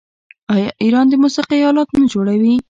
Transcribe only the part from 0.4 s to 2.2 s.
آیا ایران د موسیقۍ الات نه